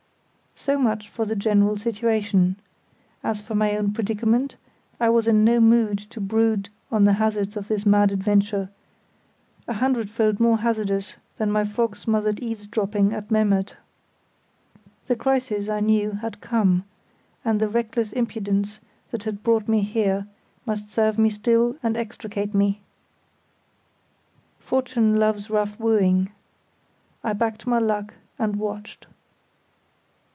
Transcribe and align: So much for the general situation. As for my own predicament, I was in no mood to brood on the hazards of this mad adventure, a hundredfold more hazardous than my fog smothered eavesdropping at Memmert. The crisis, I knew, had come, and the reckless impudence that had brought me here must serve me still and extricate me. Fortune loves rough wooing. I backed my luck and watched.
So 0.53 0.77
much 0.77 1.09
for 1.09 1.25
the 1.25 1.35
general 1.35 1.75
situation. 1.77 2.57
As 3.23 3.41
for 3.41 3.55
my 3.55 3.75
own 3.75 3.93
predicament, 3.93 4.57
I 4.99 5.09
was 5.09 5.27
in 5.27 5.43
no 5.43 5.59
mood 5.59 5.97
to 6.11 6.21
brood 6.21 6.69
on 6.91 7.05
the 7.05 7.13
hazards 7.13 7.57
of 7.57 7.67
this 7.67 7.83
mad 7.83 8.11
adventure, 8.11 8.69
a 9.67 9.73
hundredfold 9.73 10.39
more 10.39 10.59
hazardous 10.59 11.15
than 11.37 11.49
my 11.51 11.65
fog 11.65 11.95
smothered 11.95 12.41
eavesdropping 12.41 13.11
at 13.11 13.31
Memmert. 13.31 13.77
The 15.07 15.15
crisis, 15.15 15.67
I 15.67 15.79
knew, 15.79 16.11
had 16.11 16.41
come, 16.41 16.83
and 17.43 17.59
the 17.59 17.69
reckless 17.69 18.11
impudence 18.11 18.81
that 19.09 19.23
had 19.23 19.41
brought 19.41 19.67
me 19.67 19.81
here 19.81 20.27
must 20.67 20.91
serve 20.91 21.17
me 21.17 21.31
still 21.31 21.75
and 21.81 21.97
extricate 21.97 22.53
me. 22.53 22.81
Fortune 24.59 25.15
loves 25.15 25.49
rough 25.49 25.79
wooing. 25.79 26.29
I 27.23 27.33
backed 27.33 27.65
my 27.65 27.79
luck 27.79 28.13
and 28.37 28.57
watched. 28.57 29.07